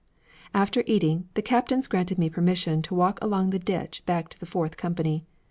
[0.55, 4.47] After eating, the captains granted me permission to walk along the ditch back to the
[4.47, 5.25] fourth company.